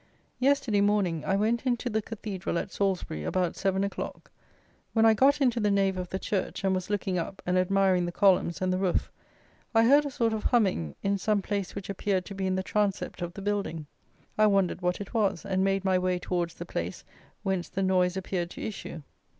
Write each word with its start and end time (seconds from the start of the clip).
Yesterday 0.39 0.81
morning 0.81 1.23
I 1.25 1.35
went 1.35 1.61
into 1.63 1.87
the 1.87 2.01
Cathedral 2.01 2.57
at 2.57 2.71
Salisbury 2.71 3.23
about 3.23 3.55
7 3.55 3.83
o'clock. 3.83 4.31
When 4.93 5.05
I 5.05 5.13
got 5.13 5.39
into 5.41 5.59
the 5.59 5.69
nave 5.69 5.95
of 5.95 6.09
the 6.09 6.17
church, 6.17 6.63
and 6.63 6.73
was 6.73 6.89
looking 6.89 7.19
up 7.19 7.39
and 7.45 7.55
admiring 7.55 8.07
the 8.07 8.11
columns 8.11 8.63
and 8.63 8.73
the 8.73 8.79
roof, 8.79 9.11
I 9.75 9.83
heard 9.85 10.03
a 10.03 10.09
sort 10.09 10.33
of 10.33 10.45
humming, 10.45 10.95
in 11.03 11.19
some 11.19 11.43
place 11.43 11.75
which 11.75 11.87
appeared 11.87 12.25
to 12.25 12.33
be 12.33 12.47
in 12.47 12.55
the 12.55 12.63
transept 12.63 13.21
of 13.21 13.33
the 13.35 13.43
building. 13.43 13.85
I 14.39 14.47
wondered 14.47 14.81
what 14.81 15.01
it 15.01 15.13
was, 15.13 15.45
and 15.45 15.63
made 15.63 15.85
my 15.85 15.99
way 15.99 16.17
towards 16.17 16.55
the 16.55 16.65
place 16.65 17.03
whence 17.43 17.69
the 17.69 17.83
noise 17.83 18.17
appeared 18.17 18.49
to 18.49 18.61
issue. 18.63 19.03